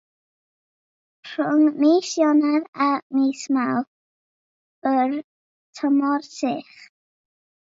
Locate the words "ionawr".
2.21-2.63